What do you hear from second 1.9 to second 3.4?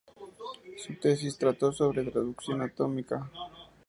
traducción automática.